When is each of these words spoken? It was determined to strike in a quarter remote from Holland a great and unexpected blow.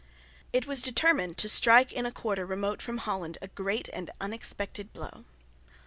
It 0.51 0.65
was 0.65 0.81
determined 0.81 1.37
to 1.37 1.47
strike 1.47 1.91
in 1.91 2.07
a 2.07 2.11
quarter 2.11 2.43
remote 2.43 2.81
from 2.81 2.97
Holland 2.97 3.37
a 3.39 3.47
great 3.47 3.87
and 3.93 4.09
unexpected 4.19 4.93
blow. 4.93 5.25